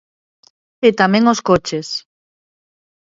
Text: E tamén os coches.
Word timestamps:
E 0.87 0.89
tamén 0.99 1.23
os 1.33 1.39
coches. 1.49 1.87